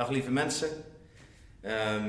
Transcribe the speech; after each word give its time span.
Dag 0.00 0.08
lieve 0.08 0.30
mensen. 0.30 0.68
Ehm, 1.60 2.08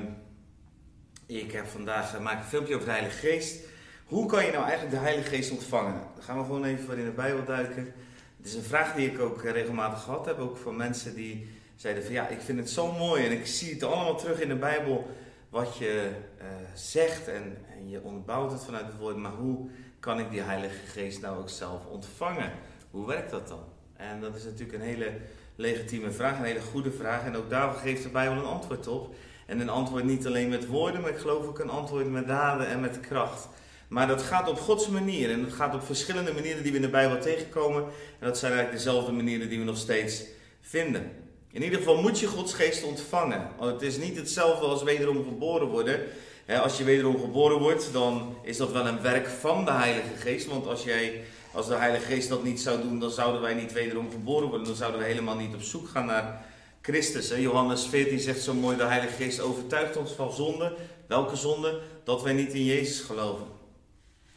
ik 1.25 1.51
heb 1.51 1.65
vandaag, 1.65 2.19
maak 2.19 2.39
een 2.39 2.45
filmpje 2.45 2.73
over 2.73 2.85
de 2.85 2.91
Heilige 2.91 3.17
Geest. 3.17 3.65
Hoe 4.05 4.25
kan 4.25 4.45
je 4.45 4.51
nou 4.51 4.63
eigenlijk 4.63 4.91
de 4.91 5.01
Heilige 5.01 5.29
Geest 5.29 5.51
ontvangen? 5.51 6.01
Daar 6.15 6.23
gaan 6.23 6.37
we 6.37 6.43
gewoon 6.43 6.63
even 6.63 6.85
voor 6.85 6.97
in 6.97 7.05
de 7.05 7.11
Bijbel 7.11 7.45
duiken. 7.45 7.93
Het 8.37 8.45
is 8.45 8.53
een 8.53 8.63
vraag 8.63 8.93
die 8.93 9.11
ik 9.11 9.19
ook 9.19 9.43
regelmatig 9.43 10.03
gehad 10.03 10.25
heb, 10.25 10.39
ook 10.39 10.57
van 10.57 10.75
mensen 10.75 11.15
die 11.15 11.49
zeiden 11.75 12.03
van 12.03 12.13
ja, 12.13 12.27
ik 12.27 12.41
vind 12.41 12.59
het 12.59 12.69
zo 12.69 12.91
mooi 12.91 13.25
en 13.25 13.31
ik 13.31 13.45
zie 13.45 13.73
het 13.73 13.83
allemaal 13.83 14.17
terug 14.17 14.39
in 14.39 14.49
de 14.49 14.55
Bijbel 14.55 15.09
wat 15.49 15.77
je 15.77 16.11
uh, 16.37 16.45
zegt 16.73 17.27
en, 17.27 17.57
en 17.77 17.89
je 17.89 18.01
ontbouwt 18.01 18.51
het 18.51 18.63
vanuit 18.63 18.85
het 18.85 18.97
woord, 18.97 19.15
maar 19.15 19.31
hoe 19.31 19.69
kan 19.99 20.19
ik 20.19 20.29
die 20.29 20.41
Heilige 20.41 20.85
Geest 20.85 21.21
nou 21.21 21.39
ook 21.39 21.49
zelf 21.49 21.85
ontvangen? 21.85 22.51
Hoe 22.91 23.07
werkt 23.07 23.31
dat 23.31 23.47
dan? 23.47 23.63
En 24.11 24.21
dat 24.21 24.35
is 24.35 24.43
natuurlijk 24.43 24.73
een 24.73 24.87
hele 24.87 25.11
legitieme 25.55 26.11
vraag, 26.11 26.37
een 26.37 26.45
hele 26.45 26.61
goede 26.61 26.91
vraag. 26.91 27.25
En 27.25 27.35
ook 27.35 27.49
daar 27.49 27.73
geeft 27.73 28.03
de 28.03 28.09
Bijbel 28.09 28.37
een 28.37 28.45
antwoord 28.45 28.87
op. 28.87 29.15
En 29.45 29.59
een 29.59 29.69
antwoord 29.69 30.03
niet 30.03 30.27
alleen 30.27 30.49
met 30.49 30.67
woorden, 30.67 31.01
maar 31.01 31.09
ik 31.09 31.17
geloof 31.17 31.45
ook 31.45 31.59
een 31.59 31.69
antwoord 31.69 32.11
met 32.11 32.27
daden 32.27 32.67
en 32.67 32.79
met 32.79 32.99
kracht. 32.99 33.47
Maar 33.87 34.07
dat 34.07 34.21
gaat 34.21 34.49
op 34.49 34.59
Gods 34.59 34.87
manier 34.87 35.31
en 35.31 35.41
dat 35.43 35.53
gaat 35.53 35.75
op 35.75 35.83
verschillende 35.83 36.33
manieren 36.33 36.63
die 36.63 36.71
we 36.71 36.77
in 36.77 36.83
de 36.83 36.89
Bijbel 36.89 37.19
tegenkomen. 37.19 37.83
En 38.19 38.27
dat 38.27 38.37
zijn 38.37 38.53
eigenlijk 38.53 38.83
dezelfde 38.83 39.11
manieren 39.11 39.49
die 39.49 39.59
we 39.59 39.65
nog 39.65 39.77
steeds 39.77 40.23
vinden. 40.61 41.11
In 41.51 41.63
ieder 41.63 41.77
geval 41.77 42.01
moet 42.01 42.19
je 42.19 42.27
Gods 42.27 42.53
geest 42.53 42.83
ontvangen. 42.83 43.47
Het 43.59 43.81
is 43.81 43.97
niet 43.97 44.15
hetzelfde 44.17 44.65
als 44.65 44.83
wederom 44.83 45.23
geboren 45.23 45.67
worden. 45.67 45.99
Als 46.47 46.77
je 46.77 46.83
wederom 46.83 47.19
geboren 47.19 47.59
wordt, 47.59 47.93
dan 47.93 48.35
is 48.41 48.57
dat 48.57 48.71
wel 48.71 48.87
een 48.87 49.01
werk 49.01 49.27
van 49.27 49.65
de 49.65 49.71
Heilige 49.71 50.15
Geest. 50.17 50.47
Want 50.47 50.67
als 50.67 50.83
jij 50.83 51.21
als 51.51 51.67
de 51.67 51.75
Heilige 51.75 52.05
Geest 52.05 52.29
dat 52.29 52.43
niet 52.43 52.61
zou 52.61 52.81
doen, 52.81 52.99
dan 52.99 53.11
zouden 53.11 53.41
wij 53.41 53.53
niet 53.53 53.73
wederom 53.73 54.11
geboren 54.11 54.47
worden. 54.47 54.67
Dan 54.67 54.75
zouden 54.75 54.99
we 54.99 55.05
helemaal 55.05 55.35
niet 55.35 55.53
op 55.53 55.61
zoek 55.61 55.87
gaan 55.87 56.05
naar 56.05 56.45
Christus. 56.81 57.29
Johannes 57.37 57.85
14 57.85 58.19
zegt 58.19 58.41
zo 58.41 58.53
mooi: 58.53 58.77
De 58.77 58.83
Heilige 58.83 59.23
Geest 59.23 59.41
overtuigt 59.41 59.97
ons 59.97 60.11
van 60.11 60.31
zonde. 60.31 60.75
Welke 61.07 61.35
zonde? 61.35 61.79
Dat 62.03 62.21
wij 62.23 62.33
niet 62.33 62.53
in 62.53 62.63
Jezus 62.63 62.99
geloven. 62.99 63.45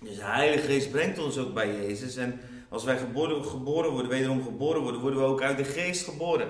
Dus 0.01 0.17
de 0.17 0.25
Heilige 0.25 0.67
Geest 0.67 0.91
brengt 0.91 1.19
ons 1.19 1.39
ook 1.39 1.55
bij 1.55 1.75
Jezus. 1.75 2.17
En 2.17 2.41
als 2.69 2.85
wij 2.85 2.99
geboren, 2.99 3.45
geboren 3.45 3.91
worden, 3.91 4.11
wederom 4.11 4.43
geboren 4.43 4.83
worden, 4.83 5.01
worden 5.01 5.21
we 5.21 5.27
ook 5.27 5.43
uit 5.43 5.57
de 5.57 5.65
Geest 5.65 6.05
geboren. 6.05 6.49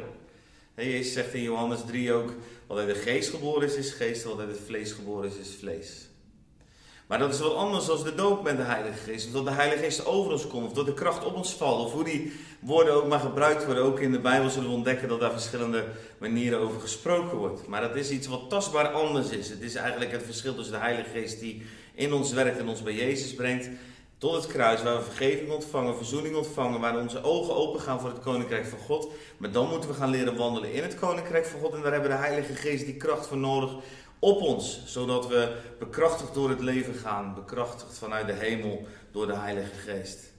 Jezus 0.76 1.12
zegt 1.12 1.34
in 1.34 1.42
Johannes 1.42 1.80
3 1.86 2.12
ook: 2.12 2.32
Wat 2.66 2.78
uit 2.78 2.88
de 2.88 2.94
Geest 2.94 3.30
geboren 3.30 3.66
is, 3.66 3.74
is 3.74 3.90
geest. 3.90 4.24
Wat 4.24 4.38
uit 4.38 4.48
het 4.48 4.60
vlees 4.66 4.92
geboren 4.92 5.30
is, 5.30 5.36
is 5.36 5.56
vlees. 5.58 6.08
Maar 7.06 7.18
dat 7.18 7.34
is 7.34 7.40
wat 7.40 7.54
anders 7.54 7.86
dan 7.86 8.02
de 8.02 8.14
doop 8.14 8.42
met 8.42 8.56
de 8.56 8.62
Heilige 8.62 8.98
Geest. 8.98 9.26
Of 9.26 9.32
dat 9.32 9.44
de 9.44 9.50
Heilige 9.50 9.82
Geest 9.82 10.06
over 10.06 10.32
ons 10.32 10.46
komt, 10.46 10.66
of 10.66 10.72
dat 10.72 10.86
de 10.86 10.94
kracht 10.94 11.24
op 11.24 11.34
ons 11.34 11.52
valt. 11.52 11.86
Of 11.86 11.92
hoe 11.92 12.04
die 12.04 12.32
woorden 12.60 12.94
ook 12.94 13.08
maar 13.08 13.20
gebruikt 13.20 13.64
worden. 13.64 13.84
Ook 13.84 14.00
in 14.00 14.12
de 14.12 14.20
Bijbel 14.20 14.50
zullen 14.50 14.68
we 14.68 14.74
ontdekken 14.74 15.08
dat 15.08 15.20
daar 15.20 15.32
verschillende 15.32 15.84
manieren 16.18 16.58
over 16.58 16.80
gesproken 16.80 17.38
wordt. 17.38 17.66
Maar 17.66 17.80
dat 17.80 17.96
is 17.96 18.10
iets 18.10 18.26
wat 18.26 18.48
tastbaar 18.48 18.88
anders 18.88 19.30
is. 19.30 19.48
Het 19.48 19.60
is 19.60 19.74
eigenlijk 19.74 20.12
het 20.12 20.22
verschil 20.22 20.54
tussen 20.54 20.74
de 20.74 20.80
Heilige 20.80 21.10
Geest 21.10 21.40
die 21.40 21.62
in 21.94 22.12
ons 22.12 22.32
werkt 22.32 22.58
en 22.58 22.68
ons 22.68 22.82
bij 22.82 22.94
Jezus 22.94 23.34
brengt. 23.34 23.68
Tot 24.18 24.34
het 24.34 24.46
kruis, 24.46 24.82
waar 24.82 24.96
we 24.96 25.04
vergeving 25.04 25.50
ontvangen, 25.50 25.96
verzoening 25.96 26.36
ontvangen, 26.36 26.80
waar 26.80 26.98
onze 26.98 27.22
ogen 27.22 27.54
open 27.54 27.80
gaan 27.80 28.00
voor 28.00 28.08
het 28.08 28.20
Koninkrijk 28.20 28.66
van 28.66 28.78
God. 28.78 29.08
Maar 29.36 29.50
dan 29.50 29.68
moeten 29.68 29.90
we 29.90 29.96
gaan 29.96 30.10
leren 30.10 30.36
wandelen 30.36 30.72
in 30.72 30.82
het 30.82 30.94
Koninkrijk 30.94 31.46
van 31.46 31.60
God. 31.60 31.74
En 31.74 31.82
daar 31.82 31.92
hebben 31.92 32.10
de 32.10 32.16
Heilige 32.16 32.54
Geest 32.54 32.84
die 32.84 32.96
kracht 32.96 33.26
voor 33.26 33.36
nodig 33.36 33.74
op 34.18 34.40
ons, 34.40 34.82
zodat 34.84 35.28
we 35.28 35.56
bekrachtigd 35.78 36.34
door 36.34 36.48
het 36.48 36.60
leven 36.60 36.94
gaan, 36.94 37.34
bekrachtigd 37.34 37.98
vanuit 37.98 38.26
de 38.26 38.32
hemel 38.32 38.86
door 39.12 39.26
de 39.26 39.36
Heilige 39.36 39.74
Geest. 39.74 40.32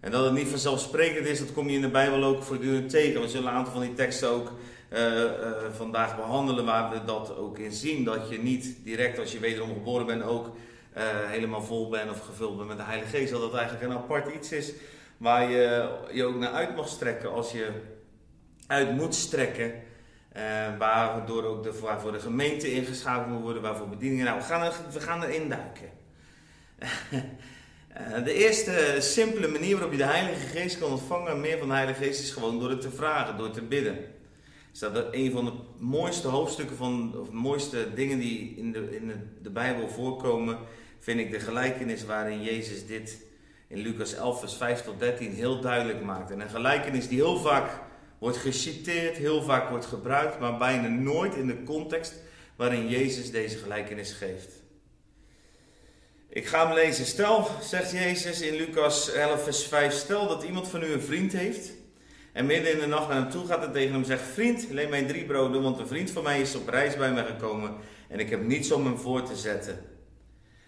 En 0.00 0.10
dat 0.10 0.24
het 0.24 0.34
niet 0.34 0.48
vanzelfsprekend 0.48 1.26
is, 1.26 1.38
dat 1.38 1.52
kom 1.52 1.68
je 1.68 1.74
in 1.74 1.80
de 1.80 1.90
Bijbel 1.90 2.24
ook 2.24 2.42
voortdurend 2.42 2.90
tegen. 2.90 3.20
We 3.20 3.28
zullen 3.28 3.48
een 3.48 3.54
aantal 3.54 3.72
van 3.72 3.82
die 3.82 3.94
teksten 3.94 4.28
ook 4.28 4.52
uh, 4.92 5.14
uh, 5.14 5.30
vandaag 5.76 6.16
behandelen, 6.16 6.64
waar 6.64 6.90
we 6.90 7.04
dat 7.04 7.36
ook 7.36 7.58
in 7.58 7.72
zien. 7.72 8.04
Dat 8.04 8.28
je 8.28 8.38
niet 8.38 8.76
direct 8.84 9.18
als 9.18 9.32
je 9.32 9.38
wederom 9.38 9.72
geboren 9.72 10.06
bent 10.06 10.22
ook 10.22 10.50
uh, 10.96 11.02
helemaal 11.30 11.62
vol 11.62 11.88
bent 11.88 12.10
of 12.10 12.26
gevuld 12.26 12.56
bent 12.56 12.68
met 12.68 12.76
de 12.76 12.82
Heilige 12.82 13.16
Geest. 13.16 13.32
Dat 13.32 13.40
dat 13.40 13.54
eigenlijk 13.54 13.84
een 13.84 13.98
apart 13.98 14.34
iets 14.34 14.52
is 14.52 14.72
waar 15.16 15.50
je 15.50 15.96
je 16.12 16.24
ook 16.24 16.36
naar 16.36 16.52
uit 16.52 16.76
mag 16.76 16.88
strekken 16.88 17.32
als 17.32 17.52
je 17.52 17.70
uit 18.66 18.96
moet 18.96 19.14
strekken 19.14 19.72
uh, 20.36 20.78
waardoor 20.78 21.44
ook 21.44 21.62
de, 21.62 21.80
waarvoor 21.80 22.12
de 22.12 22.20
gemeente 22.20 22.72
ingeschakeld 22.72 23.28
moet 23.28 23.42
worden, 23.42 23.62
waarvoor 23.62 23.88
bedieningen. 23.88 24.24
Nou, 24.24 24.38
we 24.38 24.44
gaan, 24.44 24.62
er, 24.62 24.72
we 24.92 25.00
gaan 25.00 25.22
erin 25.22 25.48
duiken. 25.48 25.90
uh, 28.18 28.24
de 28.24 28.32
eerste 28.32 28.96
simpele 28.98 29.48
manier 29.48 29.72
waarop 29.72 29.92
je 29.92 29.98
de 29.98 30.04
Heilige 30.04 30.46
Geest 30.46 30.78
kan 30.78 30.90
ontvangen, 30.90 31.40
meer 31.40 31.58
van 31.58 31.68
de 31.68 31.74
Heilige 31.74 32.02
Geest, 32.02 32.22
is 32.22 32.30
gewoon 32.30 32.58
door 32.58 32.70
het 32.70 32.80
te 32.80 32.90
vragen, 32.90 33.36
door 33.36 33.50
te 33.50 33.62
bidden. 33.62 33.98
Is 34.72 34.78
dat 34.78 35.08
een 35.10 35.32
van 35.32 35.44
de 35.44 35.52
mooiste 35.78 36.28
hoofdstukken 36.28 36.76
van, 36.76 37.14
of 37.20 37.30
mooiste 37.30 37.94
dingen 37.94 38.18
die 38.18 38.54
in 38.56 38.72
de, 38.72 38.96
in 38.96 39.12
de 39.42 39.50
Bijbel 39.50 39.88
voorkomen, 39.88 40.58
vind 41.00 41.20
ik 41.20 41.30
de 41.30 41.40
gelijkenis 41.40 42.04
waarin 42.04 42.42
Jezus 42.42 42.86
dit 42.86 43.18
in 43.68 43.78
Lucas 43.78 44.14
11, 44.14 44.40
vers 44.40 44.54
5 44.54 44.82
tot 44.82 44.98
13 44.98 45.32
heel 45.32 45.60
duidelijk 45.60 46.02
maakt. 46.02 46.30
En 46.30 46.40
een 46.40 46.48
gelijkenis 46.48 47.08
die 47.08 47.18
heel 47.18 47.38
vaak 47.38 47.70
wordt 48.18 48.36
geciteerd, 48.36 49.16
heel 49.16 49.42
vaak 49.42 49.70
wordt 49.70 49.86
gebruikt, 49.86 50.38
maar 50.38 50.58
bijna 50.58 50.88
nooit 50.88 51.34
in 51.34 51.46
de 51.46 51.62
context 51.62 52.14
waarin 52.56 52.88
Jezus 52.88 53.30
deze 53.30 53.58
gelijkenis 53.58 54.12
geeft. 54.12 54.52
Ik 56.28 56.46
ga 56.46 56.66
hem 56.66 56.74
lezen. 56.74 57.06
Stel, 57.06 57.48
zegt 57.62 57.90
Jezus 57.90 58.40
in 58.40 58.54
Lucas 58.54 59.12
11, 59.12 59.44
vers 59.44 59.64
5, 59.64 59.92
stel 59.92 60.28
dat 60.28 60.42
iemand 60.42 60.68
van 60.68 60.82
u 60.82 60.92
een 60.92 61.02
vriend 61.02 61.32
heeft 61.32 61.72
en 62.32 62.46
midden 62.46 62.72
in 62.72 62.78
de 62.78 62.86
nacht 62.86 63.08
naar 63.08 63.20
hem 63.20 63.30
toe 63.30 63.46
gaat 63.46 63.64
en 63.64 63.72
tegen 63.72 63.92
hem 63.92 64.04
zegt, 64.04 64.22
vriend, 64.22 64.66
leen 64.70 64.90
mij 64.90 65.02
drie 65.02 65.24
broden, 65.24 65.62
want 65.62 65.78
een 65.78 65.86
vriend 65.86 66.10
van 66.10 66.22
mij 66.22 66.40
is 66.40 66.54
op 66.54 66.68
reis 66.68 66.96
bij 66.96 67.12
mij 67.12 67.24
gekomen 67.24 67.76
en 68.08 68.18
ik 68.18 68.30
heb 68.30 68.42
niets 68.42 68.72
om 68.72 68.84
hem 68.84 68.98
voor 68.98 69.22
te 69.22 69.36
zetten. 69.36 69.99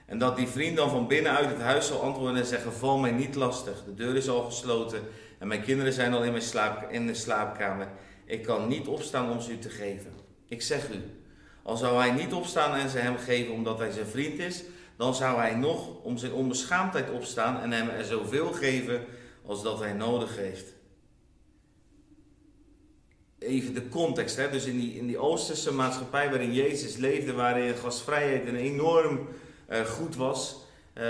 En 0.06 0.18
dat 0.18 0.36
die 0.36 0.46
vriend 0.46 0.76
dan 0.76 0.90
van 0.90 1.06
binnenuit 1.06 1.48
het 1.48 1.60
huis 1.60 1.86
zal 1.86 2.02
antwoorden 2.02 2.36
en 2.36 2.46
zeggen, 2.46 2.72
val 2.72 2.98
mij 2.98 3.10
niet 3.10 3.34
lastig, 3.34 3.84
de 3.84 3.94
deur 3.94 4.16
is 4.16 4.28
al 4.28 4.42
gesloten 4.42 5.02
en 5.38 5.48
mijn 5.48 5.62
kinderen 5.62 5.92
zijn 5.92 6.14
al 6.14 6.24
in, 6.24 6.30
mijn 6.30 6.42
slaap, 6.42 6.90
in 6.90 7.06
de 7.06 7.14
slaapkamer. 7.14 7.88
Ik 8.24 8.42
kan 8.42 8.68
niet 8.68 8.86
opstaan 8.86 9.30
om 9.30 9.40
ze 9.40 9.52
u 9.52 9.58
te 9.58 9.70
geven. 9.70 10.12
Ik 10.48 10.62
zeg 10.62 10.90
u, 10.90 11.00
al 11.62 11.76
zou 11.76 11.98
hij 11.98 12.10
niet 12.10 12.32
opstaan 12.32 12.74
en 12.74 12.88
ze 12.88 12.98
hem 12.98 13.16
geven 13.16 13.54
omdat 13.54 13.78
hij 13.78 13.90
zijn 13.90 14.06
vriend 14.06 14.38
is, 14.38 14.62
dan 14.96 15.14
zou 15.14 15.38
hij 15.38 15.54
nog 15.54 16.02
om 16.02 16.18
zijn 16.18 16.32
onbeschaamdheid 16.32 17.10
opstaan 17.10 17.60
en 17.60 17.72
hem 17.72 17.88
er 17.88 18.04
zoveel 18.04 18.52
geven 18.52 19.04
als 19.46 19.62
dat 19.62 19.78
hij 19.78 19.92
nodig 19.92 20.36
heeft. 20.36 20.74
Even 23.38 23.74
de 23.74 23.88
context, 23.88 24.36
hè? 24.36 24.50
dus 24.50 24.64
in 24.64 24.78
die, 24.78 24.94
in 24.94 25.06
die 25.06 25.18
Oosterse 25.18 25.72
maatschappij 25.72 26.30
waarin 26.30 26.52
Jezus 26.52 26.96
leefde, 26.96 27.32
waarin 27.32 27.74
gastvrijheid 27.74 28.46
een 28.46 28.56
enorm 28.56 29.28
goed 29.86 30.16
was, 30.16 30.56
uh, 30.98 31.04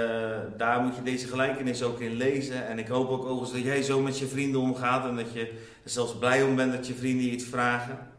daar 0.56 0.80
moet 0.80 0.96
je 0.96 1.02
deze 1.02 1.26
gelijkenis 1.26 1.82
ook 1.82 2.00
in 2.00 2.12
lezen. 2.12 2.66
En 2.66 2.78
ik 2.78 2.88
hoop 2.88 3.08
ook 3.08 3.24
overigens 3.24 3.52
dat 3.52 3.62
jij 3.62 3.82
zo 3.82 4.00
met 4.00 4.18
je 4.18 4.26
vrienden 4.26 4.60
omgaat 4.60 5.08
en 5.08 5.16
dat 5.16 5.32
je 5.32 5.40
er 5.84 5.90
zelfs 5.90 6.18
blij 6.18 6.42
om 6.42 6.56
bent 6.56 6.72
dat 6.72 6.86
je 6.86 6.94
vrienden 6.94 7.32
iets 7.32 7.44
vragen. 7.44 8.10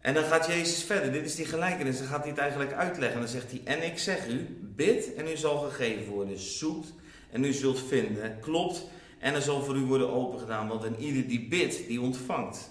En 0.00 0.14
dan 0.14 0.24
gaat 0.24 0.46
Jezus 0.46 0.82
verder. 0.82 1.12
Dit 1.12 1.24
is 1.24 1.34
die 1.34 1.44
gelijkenis. 1.44 1.98
Dan 1.98 2.06
gaat 2.06 2.20
hij 2.20 2.30
het 2.30 2.38
eigenlijk 2.38 2.72
uitleggen. 2.72 3.14
En 3.14 3.22
dan 3.22 3.32
zegt 3.32 3.50
hij: 3.50 3.60
En 3.64 3.84
ik 3.84 3.98
zeg 3.98 4.28
u, 4.28 4.58
bid 4.60 5.14
en 5.14 5.28
u 5.28 5.36
zal 5.36 5.58
gegeven 5.58 6.12
worden. 6.12 6.38
Zoekt 6.38 6.92
en 7.30 7.44
u 7.44 7.52
zult 7.52 7.80
vinden. 7.80 8.38
Klopt 8.40 8.86
en 9.18 9.34
er 9.34 9.42
zal 9.42 9.62
voor 9.62 9.76
u 9.76 9.80
worden 9.80 10.12
opengedaan. 10.12 10.68
Want 10.68 10.84
een 10.84 10.98
ieder 10.98 11.28
die 11.28 11.48
bidt, 11.48 11.86
die 11.86 12.00
ontvangt. 12.00 12.70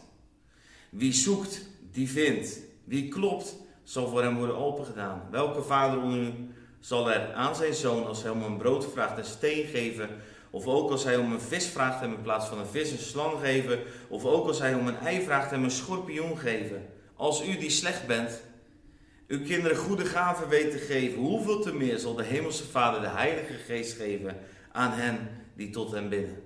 Wie 0.90 1.14
zoekt, 1.14 1.62
die 1.92 2.10
vindt. 2.10 2.60
Wie 2.84 3.08
klopt, 3.08 3.56
zal 3.84 4.08
voor 4.08 4.24
hem 4.24 4.38
worden 4.38 4.58
opengedaan. 4.58 5.22
Welke 5.32 5.62
vader 5.62 6.02
onder 6.02 6.20
u 6.20 6.34
zal 6.80 7.12
er 7.12 7.34
aan 7.34 7.56
zijn 7.56 7.74
zoon, 7.74 8.08
als 8.08 8.22
hij 8.22 8.32
om 8.32 8.44
een 8.44 8.58
brood 8.58 8.92
vraagt, 8.92 9.18
een 9.18 9.26
steen 9.26 9.66
geven. 9.66 10.10
Of 10.50 10.68
ook 10.68 10.92
als 10.92 11.04
hij 11.04 11.18
om 11.18 11.32
een 11.32 11.42
vis 11.42 11.66
vraagt, 11.66 12.00
hem 12.00 12.14
in 12.14 12.22
plaats 12.22 12.48
van 12.48 12.60
een 12.60 12.66
vis 12.66 12.92
een 12.92 12.98
slang 12.98 13.40
geven. 13.40 13.80
Of 14.08 14.26
ook 14.26 14.48
als 14.48 14.60
hij 14.60 14.74
om 14.74 14.88
een 14.88 14.98
ei 14.98 15.22
vraagt, 15.22 15.52
hem 15.52 15.64
een 15.64 15.72
schorpioen 15.72 16.38
geven. 16.38 16.86
Als 17.16 17.48
u 17.48 17.58
die 17.58 17.70
slecht 17.70 18.08
bent, 18.08 18.42
uw 19.28 19.44
kinderen 19.44 19.78
goede 19.78 20.06
gaven 20.06 20.50
weet 20.50 20.72
te 20.72 20.78
geven, 20.78 21.20
hoeveel 21.20 21.62
te 21.62 21.74
meer 21.74 22.00
zal 22.00 22.16
de 22.16 22.24
Hemelse 22.24 22.64
Vader 22.64 23.02
de 23.02 23.08
Heilige 23.08 23.54
Geest 23.54 23.98
geven 23.98 24.38
aan 24.72 24.92
hen 24.92 25.30
die 25.56 25.70
tot 25.70 25.92
hem 25.92 26.10
bidden. 26.10 26.42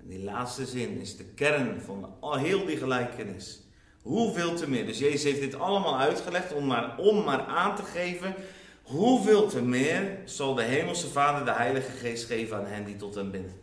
En 0.00 0.08
die 0.08 0.24
laatste 0.24 0.66
zin 0.66 1.00
is 1.00 1.16
de 1.16 1.24
kern 1.24 1.80
van 1.80 2.16
al 2.20 2.34
heel 2.34 2.66
die 2.66 2.76
gelijkenis. 2.76 3.63
Hoeveel 4.04 4.54
te 4.54 4.68
meer. 4.68 4.86
Dus 4.86 4.98
Jezus 4.98 5.22
heeft 5.22 5.40
dit 5.40 5.58
allemaal 5.58 5.98
uitgelegd 5.98 6.52
om 6.52 6.66
maar, 6.66 6.98
om 6.98 7.24
maar 7.24 7.40
aan 7.40 7.76
te 7.76 7.82
geven 7.82 8.34
hoeveel 8.82 9.48
te 9.48 9.62
meer 9.62 10.18
zal 10.24 10.54
de 10.54 10.62
Hemelse 10.62 11.08
Vader 11.08 11.44
de 11.44 11.52
Heilige 11.52 11.90
Geest 11.90 12.26
geven 12.26 12.56
aan 12.56 12.66
hen 12.66 12.84
die 12.84 12.96
tot 12.96 13.14
hem 13.14 13.30
bidden. 13.30 13.62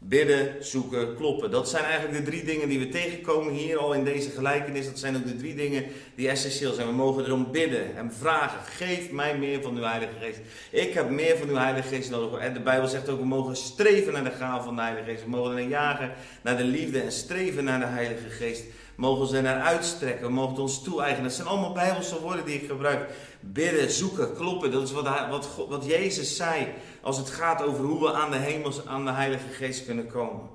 Bidden, 0.00 0.64
zoeken, 0.64 1.16
kloppen. 1.16 1.50
Dat 1.50 1.68
zijn 1.68 1.84
eigenlijk 1.84 2.24
de 2.24 2.30
drie 2.30 2.44
dingen 2.44 2.68
die 2.68 2.78
we 2.78 2.88
tegenkomen 2.88 3.52
hier 3.52 3.78
al 3.78 3.92
in 3.92 4.04
deze 4.04 4.30
gelijkenis. 4.30 4.86
Dat 4.86 4.98
zijn 4.98 5.16
ook 5.16 5.26
de 5.26 5.36
drie 5.36 5.54
dingen 5.54 5.84
die 6.14 6.28
essentieel 6.28 6.72
zijn. 6.72 6.86
We 6.86 6.92
mogen 6.92 7.24
erom 7.24 7.50
bidden 7.52 7.96
en 7.96 8.12
vragen. 8.12 8.60
Geef 8.64 9.10
mij 9.10 9.38
meer 9.38 9.62
van 9.62 9.76
uw 9.76 9.82
Heilige 9.82 10.12
Geest. 10.20 10.38
Ik 10.70 10.94
heb 10.94 11.10
meer 11.10 11.36
van 11.36 11.48
uw 11.48 11.56
Heilige 11.56 11.88
Geest 11.88 12.10
nodig. 12.10 12.40
En 12.40 12.52
de 12.52 12.60
Bijbel 12.60 12.88
zegt 12.88 13.08
ook, 13.08 13.18
we 13.18 13.26
mogen 13.26 13.56
streven 13.56 14.12
naar 14.12 14.24
de 14.24 14.30
gaven 14.30 14.64
van 14.64 14.76
de 14.76 14.82
Heilige 14.82 15.10
Geest. 15.10 15.22
We 15.22 15.30
mogen 15.30 15.56
er 15.56 15.68
jagen 15.68 16.12
naar 16.42 16.56
de 16.56 16.64
liefde 16.64 17.00
en 17.00 17.12
streven 17.12 17.64
naar 17.64 17.80
de 17.80 17.86
Heilige 17.86 18.28
Geest. 18.28 18.64
Mogen 18.98 19.36
er 19.36 19.42
naar 19.42 19.60
uitstrekken. 19.60 20.26
We 20.26 20.32
mogen 20.32 20.62
ons 20.62 20.82
toe-eigenen. 20.82 21.28
Dat 21.28 21.36
zijn 21.36 21.48
allemaal 21.48 21.72
bijbelse 21.72 22.20
woorden 22.20 22.44
die 22.44 22.60
ik 22.60 22.68
gebruik. 22.68 23.10
Bidden, 23.40 23.90
zoeken, 23.90 24.34
kloppen. 24.34 24.70
Dat 24.70 24.82
is 24.82 24.92
wat, 24.92 25.28
wat, 25.30 25.66
wat 25.68 25.84
Jezus 25.84 26.36
zei 26.36 26.66
als 27.02 27.16
het 27.16 27.30
gaat 27.30 27.62
over 27.62 27.84
hoe 27.84 28.00
we 28.00 28.12
aan 28.12 28.30
de 28.30 28.36
hemels, 28.36 28.86
aan 28.86 29.04
de 29.04 29.10
Heilige 29.10 29.48
Geest 29.48 29.84
kunnen 29.84 30.06
komen. 30.06 30.48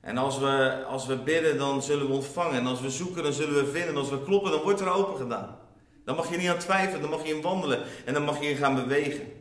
En 0.00 0.16
als 0.16 0.38
we, 0.38 0.84
als 0.88 1.06
we 1.06 1.16
bidden, 1.16 1.58
dan 1.58 1.82
zullen 1.82 2.06
we 2.06 2.12
ontvangen. 2.12 2.58
En 2.58 2.66
als 2.66 2.80
we 2.80 2.90
zoeken, 2.90 3.22
dan 3.22 3.32
zullen 3.32 3.64
we 3.64 3.70
vinden. 3.70 3.88
En 3.88 3.96
als 3.96 4.10
we 4.10 4.22
kloppen, 4.22 4.50
dan 4.50 4.62
wordt 4.62 4.80
er 4.80 4.92
open 4.92 5.16
gedaan. 5.16 5.58
Dan 6.04 6.16
mag 6.16 6.30
je 6.30 6.36
niet 6.36 6.48
aan 6.48 6.58
twijfelen, 6.58 7.00
dan 7.00 7.10
mag 7.10 7.26
je 7.26 7.34
in 7.34 7.42
wandelen. 7.42 7.82
En 8.04 8.14
dan 8.14 8.24
mag 8.24 8.40
je 8.40 8.48
in 8.48 8.56
gaan 8.56 8.74
bewegen. 8.74 9.32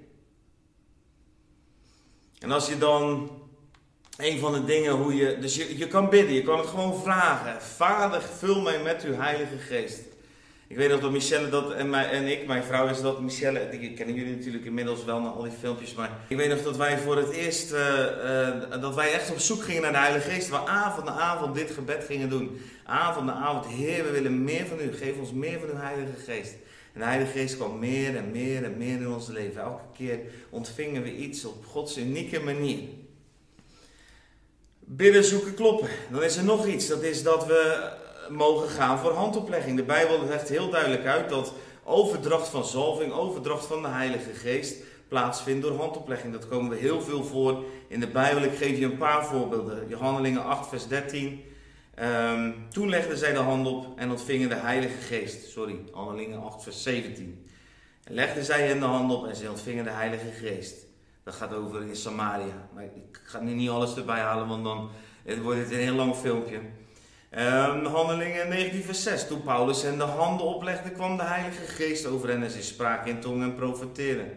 En 2.39 2.51
als 2.51 2.67
je 2.67 2.77
dan 2.77 3.29
een 4.17 4.39
van 4.39 4.53
de 4.53 4.65
dingen 4.65 4.91
hoe 4.91 5.15
je. 5.15 5.37
Dus 5.39 5.55
je, 5.55 5.77
je 5.77 5.87
kan 5.87 6.09
bidden, 6.09 6.33
je 6.33 6.43
kan 6.43 6.59
het 6.59 6.67
gewoon 6.67 7.01
vragen. 7.01 7.61
Vader, 7.61 8.21
vul 8.21 8.61
mij 8.61 8.81
met 8.81 9.03
uw 9.03 9.13
Heilige 9.13 9.57
Geest. 9.57 9.99
Ik 10.69 10.77
weet 10.77 10.89
nog 10.89 10.99
dat 10.99 11.11
Michelle 11.11 11.49
dat 11.49 11.71
en, 11.71 11.89
mij, 11.89 12.09
en 12.09 12.25
ik, 12.25 12.47
mijn 12.47 12.63
vrouw 12.63 12.87
is 12.87 13.01
dat. 13.01 13.21
Michelle, 13.21 13.69
die 13.69 13.93
kennen 13.93 14.15
jullie 14.15 14.35
natuurlijk 14.35 14.65
inmiddels 14.65 15.03
wel 15.05 15.19
naar 15.19 15.31
al 15.31 15.43
die 15.43 15.51
filmpjes. 15.59 15.93
Maar 15.93 16.11
ik 16.27 16.37
weet 16.37 16.49
nog 16.49 16.63
dat 16.63 16.77
wij 16.77 16.97
voor 16.97 17.17
het 17.17 17.29
eerst. 17.29 17.71
Uh, 17.73 17.79
uh, 17.79 18.81
dat 18.81 18.95
wij 18.95 19.11
echt 19.11 19.31
op 19.31 19.39
zoek 19.39 19.63
gingen 19.63 19.81
naar 19.81 19.91
de 19.91 19.97
Heilige 19.97 20.29
Geest. 20.29 20.49
We 20.49 20.65
avond 20.65 21.05
na 21.05 21.11
avond 21.11 21.55
dit 21.55 21.71
gebed 21.71 22.03
gingen 22.03 22.29
doen. 22.29 22.61
Avond 22.83 23.25
na 23.25 23.33
avond. 23.33 23.65
Heer, 23.65 24.03
we 24.03 24.11
willen 24.11 24.43
meer 24.43 24.65
van 24.65 24.79
u. 24.79 24.93
Geef 24.93 25.17
ons 25.19 25.31
meer 25.31 25.59
van 25.59 25.69
uw 25.69 25.81
Heilige 25.81 26.17
Geest. 26.25 26.53
En 26.93 26.99
de 26.99 27.05
Heilige 27.05 27.31
Geest 27.31 27.55
kwam 27.55 27.79
meer 27.79 28.15
en 28.15 28.31
meer 28.31 28.63
en 28.63 28.77
meer 28.77 29.01
in 29.01 29.09
ons 29.09 29.27
leven. 29.27 29.61
Elke 29.61 29.83
keer 29.97 30.19
ontvingen 30.49 31.03
we 31.03 31.15
iets 31.15 31.45
op 31.45 31.65
Gods 31.65 31.97
unieke 31.97 32.39
manier. 32.39 32.79
Bidden, 34.89 35.23
zoeken, 35.23 35.53
kloppen. 35.53 35.87
Dan 36.11 36.23
is 36.23 36.37
er 36.37 36.43
nog 36.43 36.65
iets. 36.65 36.87
Dat 36.87 37.03
is 37.03 37.23
dat 37.23 37.45
we 37.45 37.89
mogen 38.29 38.69
gaan 38.69 38.99
voor 38.99 39.11
handoplegging. 39.11 39.77
De 39.77 39.83
Bijbel 39.83 40.25
legt 40.27 40.49
heel 40.49 40.69
duidelijk 40.69 41.05
uit 41.05 41.29
dat 41.29 41.53
overdracht 41.83 42.47
van 42.47 42.65
zalving, 42.65 43.11
overdracht 43.11 43.65
van 43.65 43.81
de 43.81 43.87
Heilige 43.87 44.33
Geest 44.33 44.75
plaatsvindt 45.07 45.61
door 45.61 45.77
handoplegging. 45.77 46.33
Dat 46.33 46.47
komen 46.47 46.69
we 46.69 46.75
heel 46.75 47.01
veel 47.01 47.23
voor 47.23 47.63
in 47.87 47.99
de 47.99 48.07
Bijbel. 48.07 48.43
Ik 48.43 48.57
geef 48.57 48.77
je 48.77 48.85
een 48.85 48.97
paar 48.97 49.25
voorbeelden. 49.25 49.91
Handelingen 49.93 50.43
8, 50.43 50.69
vers 50.69 50.87
13. 50.87 51.43
Um, 51.99 52.55
toen 52.69 52.89
legden 52.89 53.17
zij 53.17 53.33
de 53.33 53.39
hand 53.39 53.67
op 53.67 53.99
en 53.99 54.11
ontvingen 54.11 54.49
de 54.49 54.55
Heilige 54.55 54.97
Geest. 54.97 55.49
Sorry, 55.49 55.79
Handelingen 55.91 56.43
8, 56.43 56.63
vers 56.63 56.83
17. 56.83 57.47
En 58.03 58.13
legden 58.13 58.43
zij 58.43 58.67
hen 58.67 58.79
de 58.79 58.85
hand 58.85 59.13
op 59.13 59.27
en 59.27 59.35
ze 59.35 59.49
ontvingen 59.49 59.83
de 59.83 59.89
Heilige 59.89 60.31
Geest. 60.31 60.86
Dat 61.27 61.35
gaat 61.35 61.53
over 61.53 61.81
in 61.81 61.95
Samaria. 61.95 62.69
Maar 62.73 62.83
ik 62.83 63.21
ga 63.23 63.39
nu 63.39 63.53
niet 63.53 63.69
alles 63.69 63.95
erbij 63.95 64.19
halen, 64.19 64.47
want 64.47 64.63
dan 64.63 64.89
wordt 65.41 65.59
het 65.59 65.71
een 65.71 65.77
heel 65.77 65.95
lang 65.95 66.15
filmpje. 66.15 66.59
Um, 67.37 67.85
handelingen 67.85 68.49
19 68.49 68.83
vers 68.83 69.03
6. 69.03 69.27
Toen 69.27 69.43
Paulus 69.43 69.81
hen 69.81 69.97
de 69.97 70.03
handen 70.03 70.45
oplegde, 70.45 70.91
kwam 70.91 71.17
de 71.17 71.23
Heilige 71.23 71.65
Geest 71.65 72.05
over 72.05 72.29
hen 72.29 72.43
en 72.43 72.51
ze 72.51 72.63
spraken 72.63 73.11
in 73.11 73.19
tongen 73.19 73.49
en 73.49 73.55
profeteren. 73.55 74.31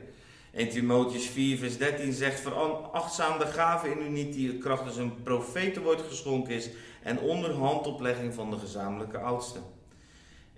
1 0.53 0.69
Timotheus 0.69 1.27
4 1.27 1.59
vers 1.59 1.79
13 1.79 2.13
zegt, 2.13 2.41
verachtzaam 2.41 3.39
de 3.39 3.47
gave 3.47 3.91
in 3.91 4.03
u 4.07 4.09
niet 4.09 4.33
die 4.33 4.59
krachtens 4.59 4.97
een 4.97 5.23
profetenwoord 5.23 6.01
geschonken 6.09 6.55
is 6.55 6.71
en 7.03 7.19
onder 7.19 7.53
handoplegging 7.53 8.35
van 8.35 8.51
de 8.51 8.59
gezamenlijke 8.59 9.19
oudsten. 9.19 9.63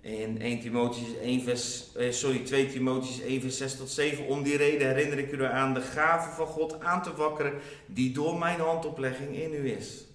In 0.03 0.41
1 0.41 0.59
Timotheus 0.59 1.15
1 1.21 1.43
vers, 1.43 1.91
eh, 1.95 2.11
sorry, 2.11 2.39
2 2.39 2.67
Timotheus 2.67 3.21
1 3.21 3.41
vers 3.41 3.57
6 3.57 3.75
tot 3.75 3.89
7. 3.89 4.25
Om 4.25 4.43
die 4.43 4.57
reden 4.57 4.87
herinner 4.87 5.17
ik 5.17 5.31
u 5.31 5.37
eraan 5.37 5.73
de 5.73 5.81
gave 5.81 6.35
van 6.35 6.47
God 6.47 6.79
aan 6.79 7.03
te 7.03 7.15
wakkeren 7.15 7.53
die 7.85 8.11
door 8.11 8.37
mijn 8.37 8.59
handoplegging 8.59 9.35
in 9.35 9.53
u 9.53 9.71
is. 9.71 10.05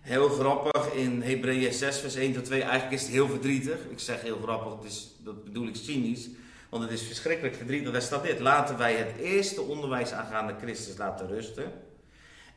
Heel 0.00 0.28
grappig 0.28 0.92
in 0.92 1.22
Hebreeën 1.22 1.72
6 1.72 1.98
vers 1.98 2.14
1 2.14 2.32
tot 2.32 2.44
2. 2.44 2.62
Eigenlijk 2.62 2.92
is 2.92 3.02
het 3.02 3.10
heel 3.10 3.28
verdrietig. 3.28 3.78
Ik 3.90 3.98
zeg 3.98 4.22
heel 4.22 4.38
grappig, 4.42 4.92
dat 5.24 5.44
bedoel 5.44 5.66
ik 5.66 5.76
cynisch. 5.76 6.28
Want 6.68 6.82
het 6.82 6.92
is 6.92 7.02
verschrikkelijk 7.02 7.54
verdrietig. 7.54 7.92
Daar 7.92 8.02
staat 8.02 8.22
dit. 8.22 8.40
Laten 8.40 8.78
wij 8.78 8.94
het 8.94 9.16
eerste 9.20 9.60
onderwijs 9.60 10.12
aangaande 10.12 10.54
Christus 10.60 10.96
laten 10.96 11.28
rusten. 11.28 11.72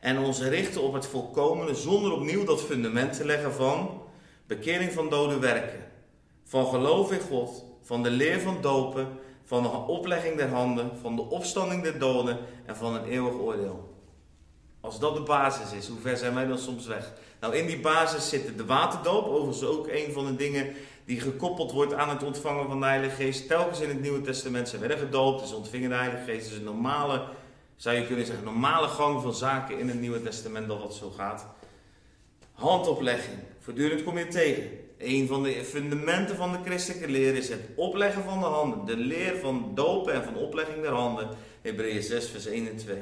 En 0.00 0.18
ons 0.18 0.40
richten 0.40 0.82
op 0.82 0.92
het 0.92 1.06
volkomene 1.06 1.74
zonder 1.74 2.12
opnieuw 2.12 2.44
dat 2.44 2.62
fundament 2.62 3.16
te 3.16 3.24
leggen 3.24 3.52
van 3.52 4.02
bekering 4.46 4.92
van 4.92 5.10
dode 5.10 5.38
werken. 5.38 5.85
Van 6.48 6.66
geloof 6.66 7.12
in 7.12 7.20
God, 7.20 7.64
van 7.82 8.02
de 8.02 8.10
leer 8.10 8.40
van 8.40 8.58
dopen, 8.60 9.08
van 9.44 9.62
de 9.62 9.68
oplegging 9.68 10.36
der 10.36 10.48
handen, 10.48 10.90
van 11.00 11.16
de 11.16 11.22
opstanding 11.22 11.82
der 11.82 11.98
doden 11.98 12.38
en 12.66 12.76
van 12.76 12.94
een 12.94 13.04
eeuwig 13.04 13.34
oordeel. 13.34 13.94
Als 14.80 14.98
dat 14.98 15.14
de 15.14 15.22
basis 15.22 15.72
is, 15.72 15.88
hoe 15.88 16.00
ver 16.00 16.16
zijn 16.16 16.34
wij 16.34 16.46
dan 16.46 16.58
soms 16.58 16.86
weg? 16.86 17.12
Nou, 17.40 17.54
in 17.56 17.66
die 17.66 17.80
basis 17.80 18.28
zit 18.28 18.58
de 18.58 18.64
waterdoop, 18.64 19.26
overigens 19.26 19.64
ook 19.64 19.88
een 19.88 20.12
van 20.12 20.26
de 20.26 20.36
dingen 20.36 20.74
die 21.04 21.20
gekoppeld 21.20 21.72
wordt 21.72 21.94
aan 21.94 22.08
het 22.08 22.22
ontvangen 22.22 22.66
van 22.66 22.80
de 22.80 22.86
Heilige 22.86 23.14
Geest. 23.14 23.48
Telkens 23.48 23.80
in 23.80 23.88
het 23.88 24.00
Nieuwe 24.00 24.20
Testament 24.20 24.68
zijn 24.68 24.80
werden 24.80 24.98
gedoopt, 24.98 25.40
dus 25.40 25.52
ontvingen 25.52 25.90
de 25.90 25.96
Heilige 25.96 26.24
Geest. 26.24 26.50
Is 26.50 26.56
een 26.56 26.64
normale, 26.64 27.24
zou 27.76 27.96
je 27.96 28.06
kunnen 28.06 28.26
zeggen, 28.26 28.44
normale 28.44 28.88
gang 28.88 29.22
van 29.22 29.34
zaken 29.34 29.78
in 29.78 29.88
het 29.88 30.00
Nieuwe 30.00 30.22
Testament 30.22 30.68
dat 30.68 30.80
dat 30.80 30.94
zo 30.94 31.10
gaat. 31.10 31.46
Handoplegging, 32.52 33.38
voortdurend 33.58 34.02
kom 34.02 34.18
je 34.18 34.28
tegen. 34.28 34.85
Een 34.98 35.26
van 35.26 35.42
de 35.42 35.64
fundamenten 35.64 36.36
van 36.36 36.52
de 36.52 36.58
christelijke 36.64 37.08
leer 37.08 37.34
is 37.34 37.48
het 37.48 37.60
opleggen 37.74 38.22
van 38.22 38.38
de 38.40 38.46
handen. 38.46 38.86
De 38.86 38.96
leer 38.96 39.36
van 39.36 39.72
dopen 39.74 40.14
en 40.14 40.24
van 40.24 40.36
oplegging 40.36 40.82
der 40.82 40.92
handen. 40.92 41.28
Hebreeën 41.62 42.02
6, 42.02 42.28
vers 42.28 42.46
1 42.46 42.68
en 42.68 42.76
2. 42.76 42.96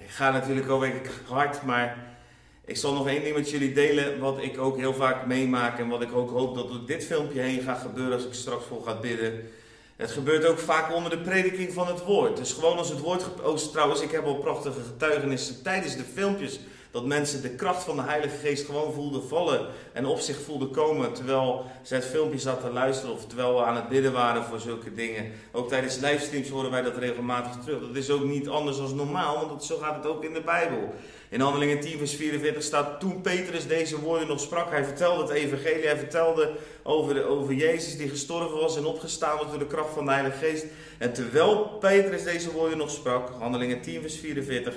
Ik 0.00 0.10
ga 0.10 0.30
natuurlijk 0.30 0.68
al 0.68 0.80
week 0.80 1.10
hard, 1.26 1.62
maar 1.62 2.16
ik 2.64 2.76
zal 2.76 2.92
nog 2.92 3.08
één 3.08 3.22
ding 3.22 3.36
met 3.36 3.50
jullie 3.50 3.72
delen. 3.72 4.18
Wat 4.18 4.42
ik 4.42 4.58
ook 4.58 4.76
heel 4.76 4.94
vaak 4.94 5.26
meemaak 5.26 5.78
en 5.78 5.88
wat 5.88 6.02
ik 6.02 6.12
ook 6.12 6.30
hoop 6.30 6.54
dat 6.54 6.68
door 6.68 6.86
dit 6.86 7.04
filmpje 7.04 7.40
heen 7.40 7.62
gaat 7.62 7.80
gebeuren 7.80 8.14
als 8.14 8.26
ik 8.26 8.34
straks 8.34 8.64
vol 8.64 8.80
ga 8.80 9.00
bidden. 9.00 9.48
Het 9.96 10.10
gebeurt 10.10 10.46
ook 10.46 10.58
vaak 10.58 10.94
onder 10.94 11.10
de 11.10 11.20
prediking 11.20 11.72
van 11.72 11.86
het 11.86 12.04
woord. 12.04 12.36
Dus 12.36 12.52
gewoon 12.52 12.76
als 12.76 12.88
het 12.88 13.00
woord. 13.00 13.42
Oh, 13.42 13.56
trouwens, 13.56 14.00
ik 14.00 14.10
heb 14.10 14.24
al 14.24 14.38
prachtige 14.38 14.80
getuigenissen 14.80 15.62
tijdens 15.62 15.96
de 15.96 16.04
filmpjes 16.14 16.60
dat 16.94 17.04
mensen 17.04 17.42
de 17.42 17.50
kracht 17.50 17.84
van 17.84 17.96
de 17.96 18.02
Heilige 18.02 18.36
Geest 18.36 18.66
gewoon 18.66 18.92
voelden 18.92 19.28
vallen 19.28 19.66
en 19.92 20.06
op 20.06 20.18
zich 20.18 20.40
voelden 20.40 20.70
komen 20.70 21.12
terwijl 21.12 21.64
ze 21.82 21.94
het 21.94 22.04
filmpje 22.04 22.38
zaten 22.38 22.68
te 22.68 22.72
luisteren 22.72 23.14
of 23.14 23.26
terwijl 23.26 23.54
we 23.54 23.64
aan 23.64 23.76
het 23.76 23.88
bidden 23.88 24.12
waren 24.12 24.44
voor 24.44 24.60
zulke 24.60 24.94
dingen. 24.94 25.32
Ook 25.52 25.68
tijdens 25.68 25.98
livestreams 25.98 26.48
horen 26.48 26.70
wij 26.70 26.82
dat 26.82 26.96
regelmatig 26.96 27.62
terug. 27.62 27.80
Dat 27.80 27.96
is 27.96 28.10
ook 28.10 28.24
niet 28.24 28.48
anders 28.48 28.76
dan 28.76 28.94
normaal, 28.94 29.48
want 29.48 29.64
zo 29.64 29.76
gaat 29.76 29.96
het 29.96 30.06
ook 30.06 30.24
in 30.24 30.32
de 30.32 30.40
Bijbel. 30.40 30.94
In 31.28 31.40
Handelingen 31.40 31.80
10 31.80 31.98
vers 31.98 32.14
44 32.14 32.62
staat, 32.62 33.00
toen 33.00 33.20
Petrus 33.20 33.66
deze 33.66 34.00
woorden 34.00 34.28
nog 34.28 34.40
sprak, 34.40 34.70
hij 34.70 34.84
vertelde 34.84 35.22
het 35.22 35.32
evangelie, 35.32 35.86
hij 35.86 35.98
vertelde 35.98 36.52
over, 36.82 37.14
de, 37.14 37.24
over 37.24 37.54
Jezus 37.54 37.96
die 37.96 38.08
gestorven 38.08 38.58
was 38.58 38.76
en 38.76 38.84
opgestaan 38.84 39.38
was 39.38 39.50
door 39.50 39.58
de 39.58 39.66
kracht 39.66 39.92
van 39.94 40.04
de 40.04 40.10
Heilige 40.12 40.46
Geest. 40.46 40.66
En 40.98 41.12
terwijl 41.12 41.66
Petrus 41.80 42.22
deze 42.24 42.52
woorden 42.52 42.78
nog 42.78 42.90
sprak, 42.90 43.28
Handelingen 43.38 43.80
10 43.80 44.00
vers 44.00 44.16
44, 44.16 44.74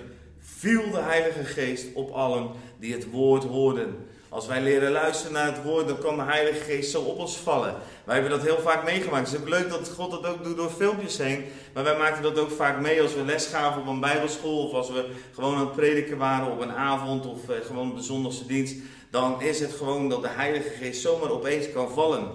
viel 0.58 0.92
de 0.92 1.02
Heilige 1.02 1.44
Geest 1.44 1.86
op 1.94 2.12
allen 2.12 2.50
die 2.80 2.94
het 2.94 3.10
woord 3.12 3.44
hoorden. 3.44 3.96
Als 4.30 4.48
wij 4.48 4.62
leren 4.62 4.92
luisteren 4.92 5.34
naar 5.34 5.46
het 5.46 5.64
woord, 5.64 5.88
dan 5.88 6.00
kan 6.00 6.16
de 6.16 6.24
Heilige 6.24 6.64
Geest 6.64 6.92
zo 6.92 7.02
op 7.02 7.18
ons 7.18 7.38
vallen. 7.38 7.76
Wij 8.04 8.14
hebben 8.14 8.38
dat 8.38 8.48
heel 8.48 8.60
vaak 8.60 8.84
meegemaakt. 8.84 9.32
Het 9.32 9.42
is 9.42 9.50
leuk 9.50 9.70
dat 9.70 9.90
God 9.90 10.12
dat 10.12 10.26
ook 10.26 10.44
doet 10.44 10.58
door 10.58 10.70
filmpjes 10.70 11.18
heen. 11.18 11.46
Maar 11.74 11.84
wij 11.84 11.98
maakten 11.98 12.24
dat 12.24 12.40
ook 12.40 12.52
vaak 12.52 12.80
mee 12.80 13.02
als 13.02 13.14
we 13.14 13.26
les 13.26 13.46
gaven 13.46 13.82
op 13.82 13.88
een 13.88 14.00
bijbelschool. 14.00 14.68
Of 14.68 14.74
als 14.74 14.90
we 14.90 15.10
gewoon 15.34 15.56
aan 15.56 15.66
het 15.66 15.76
prediken 15.76 16.18
waren 16.18 16.52
op 16.52 16.62
een 16.62 16.72
avond 16.72 17.26
of 17.26 17.50
eh, 17.50 17.56
gewoon 17.66 17.90
op 17.90 17.98
de 17.98 18.04
zondagse 18.04 18.46
dienst. 18.46 18.76
Dan 19.10 19.42
is 19.42 19.60
het 19.60 19.74
gewoon 19.74 20.10
dat 20.10 20.22
de 20.22 20.30
Heilige 20.30 20.70
Geest 20.70 21.02
zomaar 21.02 21.32
opeens 21.32 21.72
kan 21.72 21.90
vallen. 21.90 22.30